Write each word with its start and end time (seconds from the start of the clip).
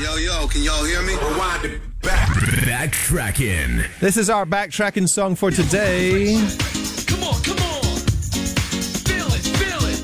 Yo, 0.00 0.16
yo, 0.16 0.46
can 0.48 0.62
y'all 0.62 0.82
hear 0.82 1.02
me? 1.02 1.12
Rewind 1.12 1.64
it 1.66 2.00
back. 2.00 2.30
Backtracking. 2.64 3.86
This 3.98 4.16
is 4.16 4.30
our 4.30 4.46
backtracking 4.46 5.06
song 5.06 5.34
for 5.34 5.50
today. 5.50 6.36
Come 7.06 7.22
on, 7.22 7.42
come 7.42 7.58
on. 7.58 7.82
Feel 9.04 9.26
it, 9.26 9.44
feel 9.58 9.84
it. 9.84 9.98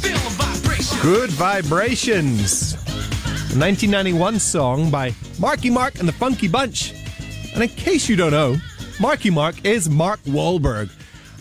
Feel 0.00 0.16
the 0.16 0.34
vibration. 0.38 0.98
Good 1.02 1.28
Vibrations. 1.32 2.72
A 2.72 3.60
1991 3.60 4.38
song 4.38 4.90
by 4.90 5.14
Marky 5.38 5.68
Mark 5.68 5.98
and 5.98 6.08
the 6.08 6.12
Funky 6.12 6.48
Bunch. 6.48 6.94
And 7.52 7.62
in 7.62 7.68
case 7.68 8.08
you 8.08 8.16
don't 8.16 8.30
know, 8.30 8.56
Marky 8.98 9.28
Mark 9.28 9.62
is 9.66 9.90
Mark 9.90 10.20
Wahlberg. 10.22 10.88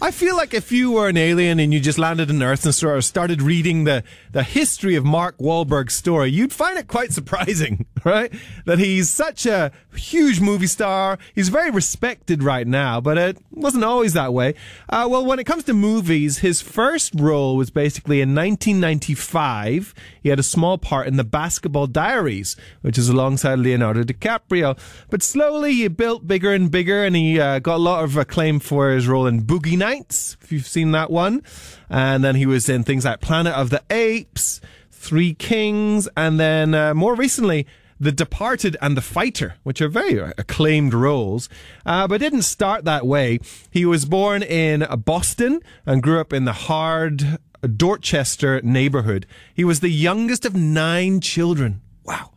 I 0.04 0.12
feel 0.12 0.36
like 0.36 0.54
if 0.54 0.70
you 0.70 0.92
were 0.92 1.08
an 1.08 1.16
alien 1.16 1.62
and 1.62 1.74
you 1.74 1.80
just 1.80 1.98
landed 1.98 2.30
on 2.30 2.44
Earth 2.44 2.66
and 2.66 2.76
sort 2.76 2.98
of 2.98 3.06
started 3.06 3.42
reading 3.42 3.86
the, 3.86 4.04
the 4.34 4.44
history 4.44 4.96
of 4.96 5.06
Mark 5.06 5.38
Wahlberg's 5.38 5.94
story, 5.94 6.30
you'd 6.30 6.52
find 6.52 6.78
it 6.78 6.90
quite 6.90 7.14
surprising, 7.20 7.86
right? 8.04 8.30
That 8.66 8.80
he's 8.80 9.10
such 9.10 9.46
a 9.46 9.72
huge 9.96 10.42
movie 10.42 10.68
star. 10.68 11.20
He's 11.34 11.48
very 11.48 11.72
respected 11.72 12.44
right 12.44 12.68
now, 12.68 13.00
but 13.00 13.18
it 13.18 13.38
wasn't 13.50 13.86
always 13.86 14.12
that 14.12 14.34
way. 14.34 14.56
Uh, 14.90 15.08
well, 15.10 15.26
when 15.26 15.40
it 15.40 15.46
comes 15.46 15.64
to 15.66 15.74
movies, 15.74 16.40
his 16.40 16.62
first 16.62 17.14
role 17.16 17.56
was 17.56 17.70
basically 17.70 18.20
in 18.20 18.36
1995. 18.36 19.94
He 20.22 20.28
had 20.28 20.40
a 20.40 20.44
small 20.44 20.78
part 20.78 21.08
in 21.08 21.16
The 21.16 21.24
Basketball 21.24 21.88
Diaries, 21.88 22.58
which 22.82 22.98
is 22.98 23.08
alongside 23.08 23.60
Leonardo 23.60 24.04
DiCaprio. 24.04 24.78
But 25.10 25.24
slowly 25.24 25.76
he 25.76 25.88
built 25.88 26.28
bigger 26.28 26.52
and 26.52 26.70
bigger, 26.70 27.06
and 27.06 27.16
he 27.16 27.40
uh, 27.40 27.60
got 27.60 27.76
a 27.76 27.78
lot 27.78 28.04
of 28.04 28.18
acclaim 28.18 28.60
for 28.60 28.92
his 28.92 29.08
role 29.08 29.28
in 29.28 29.44
Boogie 29.44 29.78
Nights, 29.78 29.93
if 30.00 30.52
you've 30.52 30.68
seen 30.68 30.92
that 30.92 31.12
one. 31.12 31.44
And 31.90 32.24
then 32.24 32.36
he 32.36 32.46
was 32.46 32.70
in 32.70 32.84
things 32.84 33.06
like 33.06 33.22
Planet 33.22 33.54
of 33.54 33.70
the 33.70 33.84
Apes, 33.90 34.62
Three 34.92 35.34
Kings, 35.34 36.08
and 36.16 36.40
then 36.40 36.74
uh, 36.74 36.94
more 36.94 37.16
recently, 37.16 37.68
the 38.00 38.12
Departed 38.12 38.76
and 38.82 38.98
The 38.98 39.02
Fighter, 39.02 39.56
which 39.64 39.82
are 39.82 39.88
very 39.88 40.18
acclaimed 40.38 40.94
roles, 40.94 41.48
uh, 41.86 42.08
but 42.08 42.20
didn't 42.20 42.42
start 42.42 42.86
that 42.86 43.06
way. 43.06 43.40
He 43.72 43.86
was 43.86 44.06
born 44.06 44.44
in 44.44 44.86
Boston 45.06 45.62
and 45.86 46.04
grew 46.04 46.20
up 46.20 46.34
in 46.34 46.46
the 46.46 46.54
hard 46.54 47.38
Dorchester 47.62 48.62
neighborhood. 48.62 49.26
He 49.54 49.64
was 49.64 49.80
the 49.80 49.90
youngest 49.90 50.46
of 50.46 50.56
nine 50.56 51.22
children. 51.22 51.82
Wow. 52.04 52.32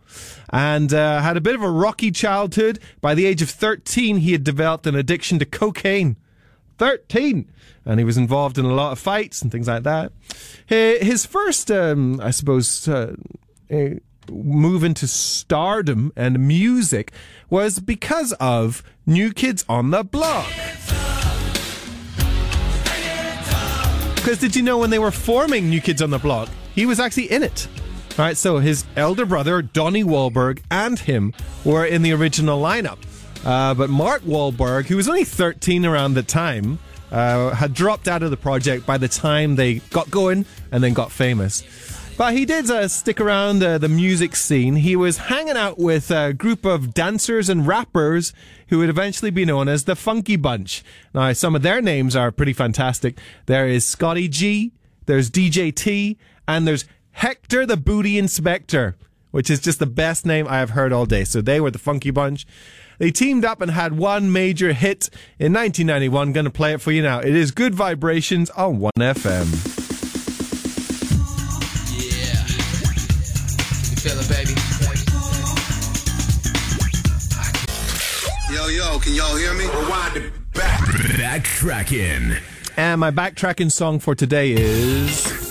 And 0.50 0.94
uh, 0.94 1.20
had 1.20 1.36
a 1.36 1.40
bit 1.40 1.56
of 1.56 1.62
a 1.62 1.70
rocky 1.70 2.12
childhood. 2.12 2.78
By 3.00 3.14
the 3.14 3.26
age 3.26 3.42
of 3.42 3.50
13, 3.50 4.18
he 4.18 4.32
had 4.32 4.44
developed 4.44 4.86
an 4.86 4.94
addiction 4.94 5.38
to 5.40 5.44
cocaine. 5.44 6.16
13 6.78 7.50
and 7.84 8.00
he 8.00 8.04
was 8.04 8.16
involved 8.16 8.58
in 8.58 8.64
a 8.64 8.74
lot 8.74 8.92
of 8.92 8.98
fights 8.98 9.42
and 9.42 9.52
things 9.52 9.68
like 9.68 9.84
that. 9.84 10.12
His 10.66 11.24
first 11.24 11.70
um, 11.70 12.20
i 12.20 12.30
suppose 12.30 12.88
uh, 12.88 13.14
move 14.30 14.84
into 14.84 15.06
stardom 15.06 16.12
and 16.16 16.46
music 16.46 17.12
was 17.48 17.78
because 17.78 18.32
of 18.34 18.82
new 19.06 19.32
kids 19.32 19.64
on 19.68 19.90
the 19.90 20.02
block. 20.02 20.50
Because 24.16 24.38
did 24.40 24.56
you 24.56 24.62
know 24.62 24.78
when 24.78 24.90
they 24.90 24.98
were 24.98 25.12
forming 25.12 25.70
new 25.70 25.80
kids 25.80 26.02
on 26.02 26.10
the 26.10 26.18
block 26.18 26.48
he 26.74 26.84
was 26.84 26.98
actually 26.98 27.30
in 27.30 27.42
it? 27.42 27.68
All 28.18 28.24
right 28.24 28.36
so 28.36 28.58
his 28.58 28.84
elder 28.96 29.26
brother 29.26 29.62
donnie 29.62 30.04
wahlberg 30.04 30.62
and 30.70 30.98
him 30.98 31.32
were 31.64 31.84
in 31.84 32.02
the 32.02 32.12
original 32.12 32.60
lineup 32.60 32.98
uh, 33.46 33.74
but 33.74 33.88
Mark 33.88 34.22
Wahlberg, 34.22 34.86
who 34.86 34.96
was 34.96 35.08
only 35.08 35.22
13 35.22 35.86
around 35.86 36.14
the 36.14 36.24
time, 36.24 36.80
uh, 37.12 37.50
had 37.50 37.72
dropped 37.72 38.08
out 38.08 38.24
of 38.24 38.30
the 38.32 38.36
project 38.36 38.84
by 38.84 38.98
the 38.98 39.06
time 39.06 39.54
they 39.54 39.74
got 39.90 40.10
going 40.10 40.44
and 40.72 40.82
then 40.82 40.92
got 40.92 41.12
famous. 41.12 41.62
But 42.18 42.32
he 42.32 42.44
did 42.44 42.68
uh, 42.68 42.88
stick 42.88 43.20
around 43.20 43.62
uh, 43.62 43.78
the 43.78 43.88
music 43.88 44.34
scene. 44.34 44.74
He 44.74 44.96
was 44.96 45.18
hanging 45.18 45.56
out 45.56 45.78
with 45.78 46.10
a 46.10 46.32
group 46.32 46.64
of 46.64 46.92
dancers 46.92 47.48
and 47.48 47.66
rappers 47.66 48.32
who 48.68 48.78
would 48.78 48.88
eventually 48.88 49.30
be 49.30 49.44
known 49.44 49.68
as 49.68 49.84
the 49.84 49.94
Funky 49.94 50.34
Bunch. 50.34 50.82
Now, 51.14 51.32
some 51.32 51.54
of 51.54 51.62
their 51.62 51.80
names 51.80 52.16
are 52.16 52.32
pretty 52.32 52.52
fantastic. 52.52 53.16
There 53.44 53.68
is 53.68 53.84
Scotty 53.84 54.26
G, 54.26 54.72
there's 55.04 55.30
DJ 55.30 55.72
T, 55.72 56.18
and 56.48 56.66
there's 56.66 56.84
Hector 57.12 57.64
the 57.64 57.76
Booty 57.76 58.18
Inspector, 58.18 58.96
which 59.36 59.50
is 59.50 59.60
just 59.60 59.78
the 59.78 59.86
best 59.86 60.24
name 60.24 60.48
I 60.48 60.60
have 60.60 60.70
heard 60.70 60.94
all 60.94 61.04
day. 61.04 61.22
So 61.22 61.42
they 61.42 61.60
were 61.60 61.70
the 61.70 61.78
Funky 61.78 62.10
Bunch. 62.10 62.46
They 62.96 63.10
teamed 63.10 63.44
up 63.44 63.60
and 63.60 63.70
had 63.70 63.92
one 63.92 64.32
major 64.32 64.72
hit 64.72 65.10
in 65.38 65.52
1991. 65.52 66.32
Going 66.32 66.44
to 66.46 66.50
play 66.50 66.72
it 66.72 66.80
for 66.80 66.90
you 66.90 67.02
now. 67.02 67.18
It 67.18 67.34
is 67.34 67.50
Good 67.50 67.74
Vibrations 67.74 68.48
on 68.48 68.80
1FM. 68.80 69.44
Yeah. 71.92 72.46
You 73.92 74.28
baby? 74.34 74.54
Yo, 78.50 78.68
yo, 78.68 78.98
can 79.00 79.12
y'all 79.12 79.36
hear 79.36 79.52
me? 79.52 79.66
Rewind 79.66 80.16
it 80.16 80.52
back. 80.54 80.80
Backtracking. 80.80 82.40
And 82.78 83.00
my 83.00 83.10
backtracking 83.10 83.70
song 83.70 83.98
for 83.98 84.14
today 84.14 84.52
is. 84.52 85.45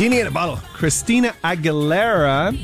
Genie 0.00 0.20
in 0.20 0.26
a 0.26 0.30
Bottle, 0.30 0.56
Christina 0.72 1.34
Aguilera. 1.44 2.56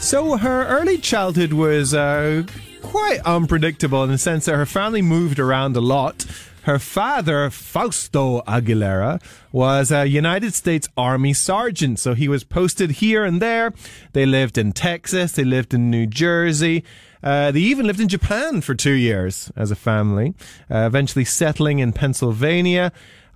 So 0.00 0.36
her 0.36 0.66
early 0.66 0.98
childhood 0.98 1.52
was 1.52 1.94
uh, 1.94 2.42
quite 2.82 3.20
unpredictable 3.20 4.02
in 4.02 4.10
the 4.10 4.18
sense 4.18 4.46
that 4.46 4.56
her 4.56 4.66
family 4.66 5.00
moved 5.00 5.38
around 5.38 5.76
a 5.76 5.80
lot. 5.80 6.26
Her 6.64 6.80
father, 6.80 7.48
Fausto 7.48 8.40
Aguilera, 8.40 9.22
was 9.52 9.92
a 9.92 10.06
United 10.06 10.52
States 10.52 10.88
Army 10.96 11.32
sergeant, 11.32 12.00
so 12.00 12.14
he 12.14 12.26
was 12.26 12.42
posted 12.42 12.90
here 12.90 13.24
and 13.24 13.40
there. 13.40 13.72
They 14.12 14.26
lived 14.26 14.58
in 14.58 14.72
Texas, 14.72 15.30
they 15.30 15.44
lived 15.44 15.72
in 15.72 15.92
New 15.92 16.08
Jersey. 16.08 16.82
Uh, 17.22 17.52
they 17.52 17.60
even 17.60 17.86
lived 17.86 18.00
in 18.00 18.08
Japan 18.08 18.62
for 18.62 18.74
two 18.74 18.94
years 18.94 19.52
as 19.54 19.70
a 19.70 19.76
family, 19.76 20.34
uh, 20.68 20.78
eventually 20.78 21.24
settling 21.24 21.78
in 21.78 21.92
Pennsylvania. 21.92 22.90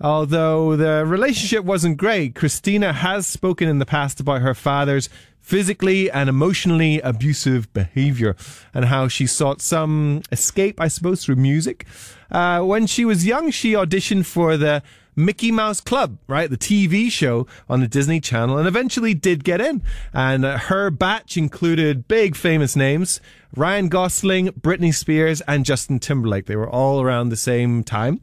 Although 0.04 0.76
the 0.76 1.06
relationship 1.06 1.64
wasn't 1.64 1.96
great, 1.96 2.34
Christina 2.34 2.92
has 2.92 3.26
spoken 3.26 3.70
in 3.70 3.78
the 3.78 3.86
past 3.86 4.20
about 4.20 4.42
her 4.42 4.52
father's 4.52 5.08
physically 5.40 6.10
and 6.10 6.28
emotionally 6.28 7.00
abusive 7.00 7.72
behavior 7.72 8.36
and 8.74 8.84
how 8.84 9.08
she 9.08 9.26
sought 9.26 9.62
some 9.62 10.20
escape, 10.30 10.78
I 10.78 10.88
suppose, 10.88 11.24
through 11.24 11.36
music. 11.36 11.86
Uh, 12.30 12.60
when 12.60 12.86
she 12.86 13.06
was 13.06 13.24
young, 13.24 13.50
she 13.50 13.72
auditioned 13.72 14.26
for 14.26 14.58
the 14.58 14.82
Mickey 15.16 15.50
Mouse 15.50 15.80
Club, 15.80 16.18
right? 16.26 16.50
The 16.50 16.58
TV 16.58 17.10
show 17.10 17.46
on 17.66 17.80
the 17.80 17.88
Disney 17.88 18.20
Channel 18.20 18.58
and 18.58 18.68
eventually 18.68 19.14
did 19.14 19.42
get 19.42 19.62
in. 19.62 19.82
And 20.12 20.44
uh, 20.44 20.58
her 20.58 20.90
batch 20.90 21.38
included 21.38 22.08
big 22.08 22.36
famous 22.36 22.76
names. 22.76 23.22
Ryan 23.56 23.88
Gosling, 23.88 24.48
Britney 24.48 24.92
Spears, 24.92 25.40
and 25.48 25.64
Justin 25.64 25.98
Timberlake. 25.98 26.44
They 26.44 26.56
were 26.56 26.68
all 26.68 27.00
around 27.00 27.30
the 27.30 27.36
same 27.36 27.84
time. 27.84 28.20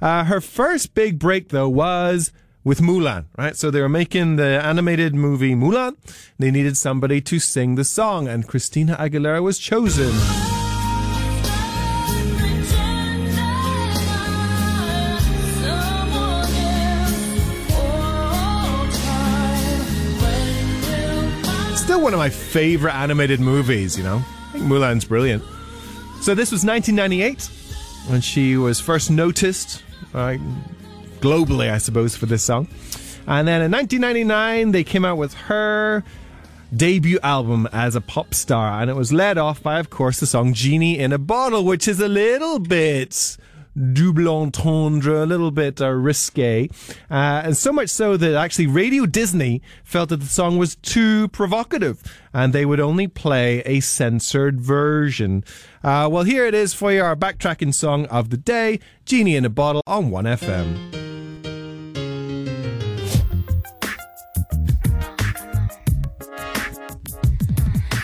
Uh, 0.00 0.24
her 0.24 0.40
first 0.40 0.94
big 0.94 1.18
break 1.18 1.48
though 1.48 1.68
was 1.68 2.32
with 2.64 2.80
Mulan, 2.80 3.26
right? 3.36 3.56
So 3.56 3.70
they 3.70 3.80
were 3.80 3.88
making 3.88 4.36
the 4.36 4.62
animated 4.62 5.14
movie 5.14 5.54
Mulan. 5.54 5.96
They 6.38 6.50
needed 6.50 6.76
somebody 6.76 7.20
to 7.22 7.38
sing 7.38 7.74
the 7.74 7.84
song 7.84 8.28
and 8.28 8.46
Christina 8.46 8.96
Aguilera 8.96 9.42
was 9.42 9.58
chosen. 9.58 10.12
Still 21.76 22.02
one 22.02 22.12
of 22.12 22.18
my 22.18 22.28
favorite 22.28 22.94
animated 22.94 23.40
movies, 23.40 23.96
you 23.96 24.04
know? 24.04 24.16
I 24.18 24.52
think 24.52 24.64
Mulan's 24.64 25.06
brilliant. 25.06 25.42
So 26.20 26.34
this 26.34 26.52
was 26.52 26.64
1998 26.64 27.50
when 28.10 28.20
she 28.20 28.56
was 28.56 28.78
first 28.80 29.10
noticed, 29.10 29.82
uh, 30.14 30.36
globally, 31.20 31.70
I 31.70 31.78
suppose, 31.78 32.16
for 32.16 32.26
this 32.26 32.42
song. 32.42 32.68
And 33.26 33.46
then 33.46 33.60
in 33.60 33.70
1999, 33.70 34.72
they 34.72 34.84
came 34.84 35.04
out 35.04 35.18
with 35.18 35.34
her 35.34 36.02
debut 36.74 37.18
album 37.22 37.68
as 37.72 37.94
a 37.94 38.00
pop 38.00 38.34
star, 38.34 38.80
and 38.80 38.90
it 38.90 38.94
was 38.94 39.12
led 39.12 39.38
off 39.38 39.62
by, 39.62 39.78
of 39.78 39.90
course, 39.90 40.20
the 40.20 40.26
song 40.26 40.54
Genie 40.54 40.98
in 40.98 41.12
a 41.12 41.18
Bottle, 41.18 41.64
which 41.64 41.88
is 41.88 42.00
a 42.00 42.08
little 42.08 42.58
bit 42.58 43.36
double 43.78 44.28
entendre, 44.28 45.22
a 45.22 45.26
little 45.26 45.50
bit 45.50 45.80
uh, 45.80 45.88
risque. 45.88 46.68
Uh, 47.10 47.42
and 47.44 47.56
so 47.56 47.72
much 47.72 47.88
so 47.88 48.16
that 48.16 48.34
actually 48.34 48.66
Radio 48.66 49.06
Disney 49.06 49.62
felt 49.84 50.08
that 50.10 50.18
the 50.18 50.26
song 50.26 50.58
was 50.58 50.76
too 50.76 51.28
provocative 51.28 52.02
and 52.32 52.52
they 52.52 52.66
would 52.66 52.80
only 52.80 53.06
play 53.06 53.60
a 53.60 53.80
censored 53.80 54.60
version. 54.60 55.44
Uh, 55.82 56.08
well, 56.10 56.24
here 56.24 56.44
it 56.44 56.54
is 56.54 56.74
for 56.74 56.92
you, 56.92 57.02
our 57.02 57.16
backtracking 57.16 57.74
song 57.74 58.06
of 58.06 58.30
the 58.30 58.36
day 58.36 58.80
Genie 59.04 59.36
in 59.36 59.44
a 59.44 59.50
Bottle 59.50 59.82
on 59.86 60.10
1FM. 60.10 60.97